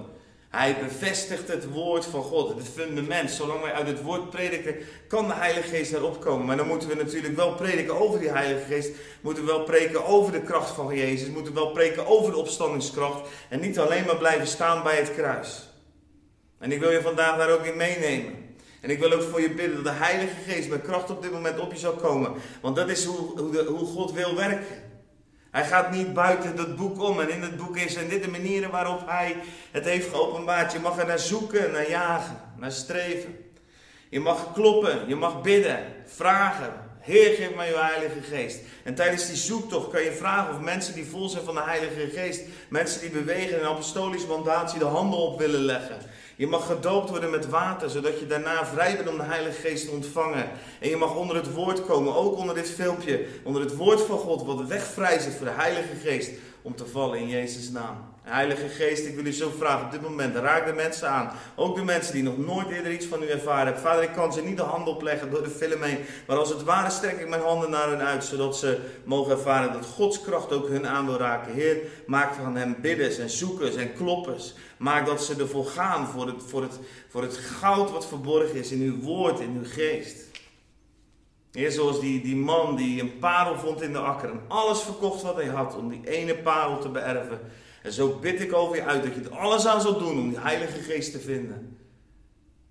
Hij 0.53 0.77
bevestigt 0.81 1.49
het 1.49 1.71
woord 1.71 2.05
van 2.05 2.23
God, 2.23 2.55
het 2.55 2.69
fundament. 2.75 3.31
Zolang 3.31 3.61
wij 3.61 3.73
uit 3.73 3.87
het 3.87 4.03
woord 4.03 4.31
prediken, 4.31 4.75
kan 5.09 5.27
de 5.27 5.35
Heilige 5.35 5.69
Geest 5.69 5.93
erop 5.93 6.21
komen. 6.21 6.47
Maar 6.47 6.57
dan 6.57 6.67
moeten 6.67 6.89
we 6.89 6.95
natuurlijk 6.95 7.37
wel 7.37 7.55
prediken 7.55 8.01
over 8.01 8.21
die 8.21 8.31
Heilige 8.31 8.65
Geest. 8.65 8.91
Moeten 9.21 9.45
we 9.45 9.51
wel 9.51 9.63
preken 9.63 10.07
over 10.07 10.33
de 10.33 10.43
kracht 10.43 10.71
van 10.71 10.97
Jezus. 10.97 11.29
Moeten 11.29 11.55
we 11.55 11.61
wel 11.61 11.71
preken 11.71 12.07
over 12.07 12.33
de 12.33 12.37
opstandingskracht. 12.37 13.29
En 13.49 13.61
niet 13.61 13.79
alleen 13.79 14.05
maar 14.05 14.17
blijven 14.17 14.47
staan 14.47 14.83
bij 14.83 14.97
het 14.97 15.15
kruis. 15.15 15.69
En 16.59 16.73
ik 16.73 16.81
wil 16.81 16.91
je 16.91 17.03
vandaag 17.03 17.37
daar 17.37 17.51
ook 17.51 17.65
in 17.65 17.77
meenemen. 17.77 18.35
En 18.81 18.91
ik 18.91 18.99
wil 18.99 19.13
ook 19.13 19.23
voor 19.23 19.41
je 19.41 19.55
bidden 19.55 19.75
dat 19.75 19.85
de 19.85 20.05
Heilige 20.05 20.35
Geest 20.49 20.69
met 20.69 20.83
kracht 20.83 21.11
op 21.11 21.23
dit 21.23 21.33
moment 21.33 21.61
op 21.61 21.73
je 21.73 21.79
zal 21.79 21.93
komen. 21.93 22.33
Want 22.61 22.77
dat 22.77 22.89
is 22.89 23.05
hoe, 23.05 23.41
hoe, 23.41 23.65
hoe 23.65 23.87
God 23.87 24.13
wil 24.13 24.35
werken. 24.35 24.92
Hij 25.53 25.65
gaat 25.65 25.91
niet 25.91 26.15
buiten 26.15 26.57
dat 26.57 26.77
boek 26.77 27.03
om. 27.03 27.21
En 27.21 27.31
in 27.31 27.43
het 27.43 27.57
boek 27.57 27.77
is 27.77 27.95
en 27.95 28.09
dit 28.09 28.23
de 28.23 28.31
manieren 28.31 28.71
waarop 28.71 29.03
hij 29.07 29.37
het 29.71 29.85
heeft 29.85 30.09
geopenbaard. 30.09 30.73
Je 30.73 30.79
mag 30.79 30.99
er 30.99 31.07
naar 31.07 31.19
zoeken, 31.19 31.73
naar 31.73 31.89
jagen, 31.89 32.37
naar 32.57 32.73
streven. 32.73 33.37
Je 34.09 34.21
mag 34.21 34.53
kloppen, 34.53 35.09
je 35.09 35.17
mag 35.17 35.43
bidden, 35.43 35.79
vragen. 36.07 36.73
Heer, 37.01 37.35
geef 37.35 37.55
mij 37.55 37.71
uw 37.71 37.79
Heilige 37.79 38.21
Geest. 38.21 38.59
En 38.85 38.95
tijdens 38.95 39.27
die 39.27 39.37
zoektocht 39.37 39.91
kan 39.91 40.03
je 40.03 40.13
vragen 40.13 40.55
of 40.55 40.61
mensen 40.61 40.95
die 40.95 41.07
vol 41.07 41.29
zijn 41.29 41.45
van 41.45 41.55
de 41.55 41.63
Heilige 41.63 42.11
Geest, 42.11 42.43
mensen 42.69 43.01
die 43.01 43.11
bewegen 43.11 43.59
in 43.59 43.67
apostolisch 43.67 44.27
mandatie 44.27 44.79
de 44.79 44.85
handen 44.85 45.19
op 45.19 45.39
willen 45.39 45.61
leggen. 45.61 45.97
Je 46.43 46.49
mag 46.49 46.67
gedoopt 46.67 47.11
worden 47.11 47.31
met 47.31 47.49
water, 47.49 47.91
zodat 47.91 48.19
je 48.19 48.27
daarna 48.27 48.67
vrij 48.67 48.97
bent 48.97 49.09
om 49.09 49.17
de 49.17 49.23
Heilige 49.23 49.61
Geest 49.61 49.85
te 49.85 49.91
ontvangen. 49.91 50.51
En 50.81 50.89
je 50.89 50.97
mag 50.97 51.17
onder 51.17 51.37
het 51.37 51.53
woord 51.53 51.87
komen, 51.87 52.15
ook 52.15 52.37
onder 52.37 52.55
dit 52.55 52.71
filmpje, 52.71 53.27
onder 53.45 53.63
het 53.63 53.77
woord 53.77 54.01
van 54.01 54.19
God, 54.19 54.45
wat 54.45 54.67
wegvrij 54.67 55.19
zit 55.19 55.35
voor 55.35 55.47
de 55.47 55.53
Heilige 55.53 55.95
Geest, 56.05 56.31
om 56.63 56.75
te 56.75 56.87
vallen 56.87 57.19
in 57.19 57.29
Jezus' 57.29 57.71
naam. 57.71 58.12
Heilige 58.23 58.69
Geest, 58.69 59.07
ik 59.07 59.15
wil 59.15 59.27
u 59.27 59.33
zo 59.33 59.51
vragen 59.59 59.85
op 59.85 59.93
dit 59.93 60.01
moment, 60.01 60.37
raak 60.37 60.67
de 60.67 60.73
mensen 60.73 61.09
aan. 61.09 61.33
Ook 61.57 61.77
de 61.77 61.85
mensen 61.85 62.13
die 62.13 62.23
nog 62.23 62.39
nooit 62.39 62.69
eerder 62.69 62.93
iets 62.93 63.07
van 63.07 63.23
u 63.23 63.27
ervaren 63.27 63.65
hebben. 63.65 63.83
Vader, 63.83 64.03
ik 64.03 64.13
kan 64.13 64.33
ze 64.33 64.43
niet 64.43 64.57
de 64.57 64.63
hand 64.63 64.89
opleggen 64.89 65.31
door 65.31 65.43
de 65.43 65.51
film 65.51 65.83
heen. 65.83 65.99
Maar 66.27 66.37
als 66.37 66.49
het 66.49 66.63
ware 66.63 66.91
strek 66.91 67.21
ik 67.21 67.29
mijn 67.29 67.43
handen 67.43 67.71
naar 67.71 67.89
hen 67.89 68.03
uit, 68.03 68.25
zodat 68.25 68.57
ze 68.57 68.79
mogen 69.05 69.33
ervaren 69.33 69.73
dat 69.73 69.87
Gods 69.87 70.21
kracht 70.21 70.53
ook 70.53 70.69
hun 70.69 70.87
aan 70.87 71.07
wil 71.07 71.17
raken. 71.17 71.53
Heer, 71.53 71.77
maak 72.07 72.35
van 72.35 72.57
hen 72.57 72.77
bidders 72.81 73.19
en 73.19 73.31
zoekers 73.31 73.75
en 73.75 73.95
kloppers. 73.95 74.55
Maak 74.77 75.07
dat 75.07 75.25
ze 75.25 75.35
ervoor 75.39 75.67
gaan, 75.67 76.07
voor 76.07 76.27
het, 76.27 76.43
voor, 76.47 76.63
het, 76.63 76.79
voor 77.09 77.23
het 77.23 77.37
goud 77.37 77.91
wat 77.91 78.07
verborgen 78.07 78.55
is 78.55 78.71
in 78.71 78.81
uw 78.81 79.01
woord, 79.01 79.41
in 79.41 79.57
uw 79.63 79.71
geest. 79.71 80.31
Heer, 81.53 81.71
zoals 81.71 82.01
die, 82.01 82.23
die 82.23 82.37
man 82.37 82.77
die 82.77 83.01
een 83.01 83.19
parel 83.19 83.59
vond 83.59 83.83
in 83.83 83.93
de 83.93 83.99
akker 83.99 84.31
en 84.31 84.41
alles 84.49 84.81
verkocht 84.81 85.23
wat 85.23 85.35
hij 85.37 85.47
had 85.47 85.77
om 85.77 85.89
die 85.89 86.01
ene 86.05 86.35
parel 86.35 86.79
te 86.79 86.89
beërven. 86.89 87.41
En 87.83 87.93
zo 87.93 88.19
bid 88.21 88.41
ik 88.41 88.53
over 88.53 88.77
je 88.77 88.85
uit 88.85 89.03
dat 89.03 89.15
je 89.15 89.21
er 89.21 89.37
alles 89.37 89.67
aan 89.67 89.81
zult 89.81 89.99
doen 89.99 90.19
om 90.19 90.29
die 90.29 90.41
Heilige 90.41 90.81
Geest 90.81 91.13
te 91.13 91.21
vinden. 91.21 91.79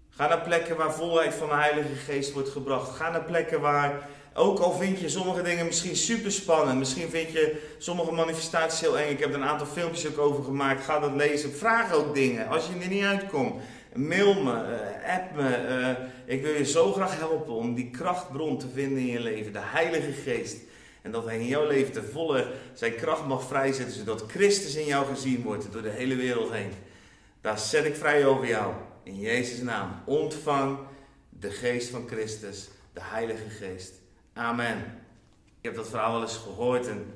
Ga 0.09 0.27
naar 0.27 0.41
plekken 0.41 0.77
waar 0.77 0.93
volheid 0.93 1.33
van 1.33 1.49
de 1.49 1.55
Heilige 1.55 1.95
Geest 1.95 2.33
wordt 2.33 2.49
gebracht. 2.49 2.95
Ga 2.95 3.09
naar 3.09 3.23
plekken 3.23 3.61
waar, 3.61 4.09
ook 4.33 4.59
al 4.59 4.73
vind 4.73 4.99
je 4.99 5.09
sommige 5.09 5.41
dingen 5.41 5.65
misschien 5.65 5.95
super 5.95 6.31
spannend, 6.31 6.79
misschien 6.79 7.09
vind 7.09 7.31
je 7.31 7.61
sommige 7.77 8.11
manifestaties 8.11 8.79
heel 8.79 8.97
eng. 8.97 9.09
Ik 9.09 9.19
heb 9.19 9.29
er 9.29 9.35
een 9.35 9.43
aantal 9.43 9.67
filmpjes 9.67 10.07
ook 10.07 10.17
over 10.17 10.43
gemaakt. 10.43 10.83
Ga 10.83 10.99
dat 10.99 11.15
lezen. 11.15 11.53
Vraag 11.53 11.93
ook 11.93 12.15
dingen 12.15 12.47
als 12.47 12.67
je 12.67 12.83
er 12.83 12.87
niet 12.87 13.03
uitkomt. 13.03 13.61
Mail 13.93 14.41
me, 14.41 14.51
uh, 14.51 15.15
app 15.15 15.35
me. 15.35 15.67
Uh, 15.69 16.35
ik 16.35 16.41
wil 16.41 16.53
je 16.53 16.65
zo 16.65 16.93
graag 16.93 17.17
helpen 17.17 17.53
om 17.53 17.75
die 17.75 17.89
krachtbron 17.89 18.57
te 18.57 18.67
vinden 18.73 18.97
in 18.97 19.07
je 19.07 19.19
leven, 19.19 19.53
de 19.53 19.59
Heilige 19.61 20.11
Geest. 20.11 20.57
En 21.01 21.12
dat 21.12 21.25
hij 21.25 21.39
in 21.39 21.48
jouw 21.48 21.67
leven 21.67 21.93
te 21.93 22.03
volle 22.03 22.51
zijn 22.74 22.96
kracht 22.96 23.25
mag 23.25 23.43
vrijzetten, 23.43 23.96
zodat 23.96 24.24
Christus 24.27 24.75
in 24.75 24.86
jou 24.86 25.05
gezien 25.05 25.43
wordt 25.43 25.72
door 25.72 25.81
de 25.81 25.89
hele 25.89 26.15
wereld 26.15 26.51
heen. 26.51 26.72
Daar 27.41 27.60
zet 27.60 27.86
ik 27.86 27.96
vrij 27.96 28.25
over 28.25 28.48
jou. 28.48 28.74
In 29.03 29.20
Jezus' 29.20 29.62
naam. 29.62 30.01
Ontvang 30.05 30.79
de 31.29 31.50
geest 31.50 31.89
van 31.89 32.08
Christus, 32.08 32.70
de 32.93 33.01
Heilige 33.03 33.50
Geest. 33.50 33.93
Amen. 34.34 34.77
Ik 35.58 35.67
heb 35.67 35.75
dat 35.75 35.89
verhaal 35.89 36.12
wel 36.12 36.22
eens 36.22 36.38
gehoord 36.38 36.88
en 36.88 37.13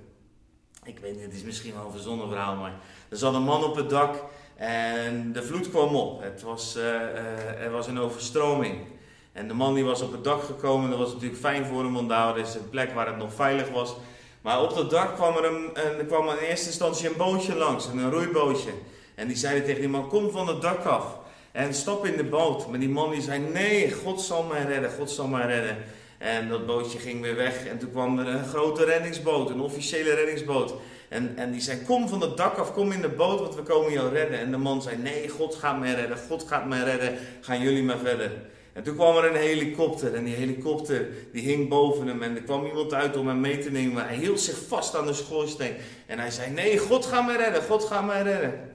ik 0.83 0.99
weet 0.99 1.13
niet, 1.13 1.23
het 1.23 1.33
is 1.33 1.43
misschien 1.43 1.73
wel 1.73 1.85
een 1.85 1.91
verzonnen 1.91 2.27
verhaal, 2.27 2.55
maar 2.55 2.73
er 3.09 3.17
zat 3.17 3.33
een 3.33 3.43
man 3.43 3.63
op 3.63 3.75
het 3.75 3.89
dak 3.89 4.23
en 4.55 5.31
de 5.31 5.43
vloed 5.43 5.69
kwam 5.69 5.95
op. 5.95 6.21
Het 6.21 6.41
was, 6.41 6.77
uh, 6.77 7.63
er 7.63 7.71
was 7.71 7.87
een 7.87 7.99
overstroming. 7.99 8.87
En 9.35 9.47
de 9.47 9.53
man 9.53 9.73
die 9.73 9.83
was 9.83 10.01
op 10.01 10.11
het 10.11 10.23
dak 10.23 10.43
gekomen, 10.43 10.89
dat 10.89 10.99
was 10.99 11.13
natuurlijk 11.13 11.41
fijn 11.41 11.65
voor 11.65 11.83
hem, 11.83 11.93
want 11.93 12.09
daar 12.09 12.37
is 12.37 12.55
een 12.55 12.69
plek 12.69 12.93
waar 12.93 13.07
het 13.07 13.17
nog 13.17 13.33
veilig 13.33 13.69
was. 13.69 13.95
Maar 14.41 14.61
op 14.61 14.75
dat 14.75 14.89
dak 14.89 15.15
kwam 15.15 15.37
er, 15.37 15.45
een, 15.45 15.69
een, 15.73 16.07
kwam 16.07 16.27
er 16.27 16.41
in 16.41 16.47
eerste 16.47 16.67
instantie 16.67 17.07
een 17.07 17.17
bootje 17.17 17.55
langs, 17.55 17.85
een 17.85 18.11
roeibootje. 18.11 18.69
En 19.15 19.27
die 19.27 19.37
zeiden 19.37 19.65
tegen 19.65 19.81
die 19.81 19.89
man, 19.89 20.07
kom 20.07 20.31
van 20.31 20.47
het 20.47 20.61
dak 20.61 20.85
af 20.85 21.17
en 21.51 21.73
stap 21.73 22.05
in 22.05 22.17
de 22.17 22.23
boot. 22.23 22.67
Maar 22.67 22.79
die 22.79 22.89
man 22.89 23.11
die 23.11 23.21
zei, 23.21 23.39
nee, 23.39 23.91
God 23.91 24.21
zal 24.21 24.43
mij 24.43 24.63
redden, 24.63 24.91
God 24.91 25.11
zal 25.11 25.27
mij 25.27 25.45
redden. 25.45 25.77
En 26.17 26.49
dat 26.49 26.65
bootje 26.65 26.99
ging 26.99 27.21
weer 27.21 27.35
weg 27.35 27.65
en 27.65 27.77
toen 27.77 27.91
kwam 27.91 28.19
er 28.19 28.27
een 28.27 28.45
grote 28.45 28.85
reddingsboot, 28.85 29.49
een 29.49 29.61
officiële 29.61 30.13
reddingsboot. 30.13 30.73
En, 31.09 31.33
en 31.37 31.51
die 31.51 31.61
zei, 31.61 31.81
kom 31.85 32.07
van 32.07 32.21
het 32.21 32.37
dak 32.37 32.57
af, 32.57 32.73
kom 32.73 32.91
in 32.91 33.01
de 33.01 33.09
boot, 33.09 33.39
want 33.39 33.55
we 33.55 33.61
komen 33.61 33.91
jou 33.91 34.13
redden. 34.13 34.39
En 34.39 34.51
de 34.51 34.57
man 34.57 34.81
zei, 34.81 34.97
nee, 34.97 35.29
God 35.29 35.55
gaat 35.55 35.79
mij 35.79 35.93
redden, 35.93 36.17
God 36.29 36.45
gaat 36.47 36.65
mij 36.65 36.83
redden, 36.83 37.17
gaan 37.41 37.61
jullie 37.61 37.83
maar 37.83 37.97
verder. 37.97 38.31
En 38.75 38.83
toen 38.83 38.95
kwam 38.95 39.17
er 39.17 39.25
een 39.25 39.35
helikopter 39.35 40.13
en 40.13 40.23
die 40.23 40.35
helikopter 40.35 41.07
die 41.31 41.41
hing 41.41 41.69
boven 41.69 42.07
hem 42.07 42.21
en 42.23 42.35
er 42.35 42.41
kwam 42.41 42.65
iemand 42.65 42.93
uit 42.93 43.17
om 43.17 43.27
hem 43.27 43.39
mee 43.39 43.57
te 43.57 43.71
nemen. 43.71 44.07
Hij 44.07 44.15
hield 44.15 44.39
zich 44.39 44.57
vast 44.67 44.95
aan 44.95 45.05
de 45.05 45.13
schoorsteen 45.13 45.75
en 46.05 46.19
hij 46.19 46.31
zei, 46.31 46.51
nee, 46.51 46.77
God 46.77 47.05
gaat 47.05 47.25
mij 47.25 47.35
redden, 47.35 47.63
God 47.63 47.83
gaat 47.83 48.05
mij 48.05 48.21
redden. 48.21 48.71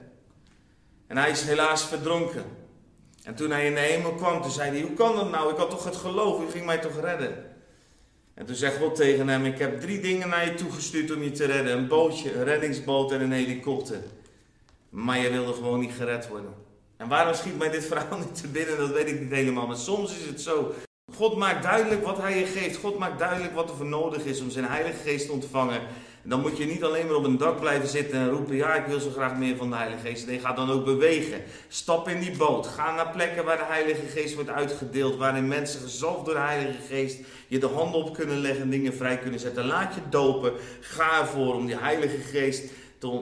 En 1.07 1.17
hij 1.17 1.29
is 1.29 1.41
helaas 1.41 1.85
verdronken. 1.85 2.43
En 3.23 3.35
toen 3.35 3.51
hij 3.51 3.65
in 3.65 3.73
de 3.73 3.79
hemel 3.79 4.13
kwam, 4.13 4.41
toen 4.41 4.51
zei 4.51 4.69
hij, 4.69 4.81
hoe 4.81 4.93
kan 4.93 5.15
dat 5.15 5.31
nou? 5.31 5.51
Ik 5.51 5.57
had 5.57 5.69
toch 5.69 5.83
het 5.83 5.95
geloof, 5.95 6.43
u 6.43 6.51
ging 6.51 6.65
mij 6.65 6.77
toch 6.77 6.99
redden? 7.01 7.45
En 8.33 8.45
toen 8.45 8.55
zegt 8.55 8.77
God 8.77 8.95
tegen 8.95 9.27
hem, 9.27 9.45
ik 9.45 9.57
heb 9.57 9.81
drie 9.81 9.99
dingen 9.99 10.29
naar 10.29 10.45
je 10.45 10.53
toegestuurd 10.53 11.15
om 11.15 11.23
je 11.23 11.31
te 11.31 11.45
redden. 11.45 11.77
Een 11.77 11.87
bootje, 11.87 12.33
een 12.33 12.43
reddingsboot 12.43 13.11
en 13.11 13.21
een 13.21 13.31
helikopter. 13.31 14.01
Maar 14.89 15.19
je 15.19 15.29
wilde 15.29 15.53
gewoon 15.53 15.79
niet 15.79 15.93
gered 15.93 16.27
worden. 16.27 16.69
En 17.01 17.07
waarom 17.07 17.33
schiet 17.33 17.57
mij 17.57 17.69
dit 17.69 17.85
verhaal 17.85 18.17
niet 18.25 18.41
te 18.41 18.47
binnen, 18.47 18.77
dat 18.77 18.91
weet 18.91 19.07
ik 19.07 19.19
niet 19.19 19.31
helemaal. 19.31 19.67
Maar 19.67 19.77
soms 19.77 20.17
is 20.17 20.25
het 20.25 20.41
zo. 20.41 20.73
God 21.15 21.35
maakt 21.35 21.63
duidelijk 21.63 22.05
wat 22.05 22.17
hij 22.17 22.39
je 22.39 22.45
geeft. 22.45 22.77
God 22.77 22.97
maakt 22.97 23.19
duidelijk 23.19 23.53
wat 23.53 23.69
er 23.69 23.75
voor 23.75 23.85
nodig 23.85 24.23
is 24.23 24.41
om 24.41 24.49
zijn 24.49 24.65
Heilige 24.65 24.97
Geest 25.09 25.25
te 25.25 25.31
ontvangen. 25.31 25.79
En 26.23 26.29
dan 26.29 26.41
moet 26.41 26.57
je 26.57 26.65
niet 26.65 26.83
alleen 26.83 27.05
maar 27.05 27.15
op 27.15 27.23
een 27.23 27.37
dak 27.37 27.59
blijven 27.59 27.87
zitten 27.87 28.19
en 28.19 28.29
roepen: 28.29 28.55
Ja, 28.55 28.73
ik 28.73 28.85
wil 28.85 28.99
zo 28.99 29.09
graag 29.09 29.35
meer 29.35 29.55
van 29.57 29.69
de 29.69 29.75
Heilige 29.75 30.07
Geest. 30.07 30.27
Nee, 30.27 30.39
ga 30.39 30.53
dan 30.53 30.71
ook 30.71 30.85
bewegen. 30.85 31.41
Stap 31.67 32.07
in 32.07 32.19
die 32.19 32.37
boot. 32.37 32.67
Ga 32.67 32.95
naar 32.95 33.11
plekken 33.11 33.45
waar 33.45 33.57
de 33.57 33.65
Heilige 33.67 34.05
Geest 34.05 34.35
wordt 34.35 34.49
uitgedeeld. 34.49 35.17
Waarin 35.17 35.47
mensen 35.47 35.81
gezalfd 35.81 36.25
door 36.25 36.33
de 36.33 36.39
Heilige 36.39 36.81
Geest 36.87 37.19
je 37.47 37.59
de 37.59 37.67
handen 37.67 38.03
op 38.03 38.13
kunnen 38.13 38.37
leggen 38.37 38.61
en 38.61 38.69
dingen 38.69 38.93
vrij 38.93 39.17
kunnen 39.17 39.39
zetten. 39.39 39.65
Laat 39.65 39.95
je 39.95 40.01
dopen. 40.09 40.53
Ga 40.79 41.19
ervoor 41.19 41.55
om 41.55 41.65
die 41.65 41.77
Heilige 41.77 42.17
Geest 42.17 42.71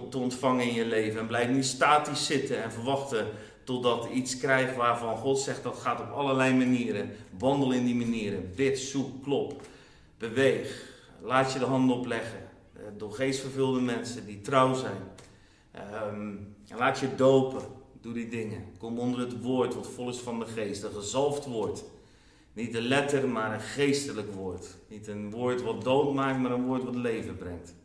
te 0.09 0.17
ontvangen 0.17 0.67
in 0.67 0.73
je 0.73 0.85
leven. 0.85 1.19
En 1.19 1.27
blijf 1.27 1.49
niet 1.49 1.65
statisch 1.65 2.25
zitten 2.25 2.63
en 2.63 2.71
verwachten 2.71 3.27
Totdat 3.69 4.07
iets 4.13 4.37
krijgt 4.37 4.75
waarvan 4.75 5.17
God 5.17 5.39
zegt 5.39 5.63
dat 5.63 5.77
gaat 5.77 5.99
op 5.99 6.11
allerlei 6.11 6.53
manieren. 6.53 7.11
Wandel 7.37 7.71
in 7.71 7.85
die 7.85 7.95
manieren. 7.95 8.51
Bid, 8.55 8.79
zoek, 8.79 9.23
klop. 9.23 9.61
Beweeg. 10.17 10.83
Laat 11.21 11.53
je 11.53 11.59
de 11.59 11.65
handen 11.65 11.95
opleggen. 11.97 12.39
Eh, 12.73 12.81
door 12.97 13.11
geestvervulde 13.11 13.81
mensen 13.81 14.25
die 14.25 14.41
trouw 14.41 14.73
zijn. 14.73 15.01
Um, 16.07 16.55
laat 16.77 16.99
je 16.99 17.15
dopen. 17.15 17.61
Doe 18.01 18.13
die 18.13 18.29
dingen. 18.29 18.63
Kom 18.77 18.99
onder 18.99 19.19
het 19.19 19.41
woord 19.41 19.75
wat 19.75 19.87
vol 19.87 20.09
is 20.09 20.19
van 20.19 20.39
de 20.39 20.45
geest. 20.45 20.83
Een 20.83 20.93
gezalfd 20.93 21.45
woord. 21.45 21.83
Niet 22.53 22.75
een 22.75 22.87
letter, 22.87 23.27
maar 23.27 23.53
een 23.53 23.61
geestelijk 23.61 24.33
woord. 24.33 24.67
Niet 24.87 25.07
een 25.07 25.31
woord 25.31 25.61
wat 25.61 25.83
dood 25.83 26.13
maakt, 26.13 26.39
maar 26.39 26.51
een 26.51 26.65
woord 26.65 26.83
wat 26.83 26.95
leven 26.95 27.37
brengt. 27.37 27.75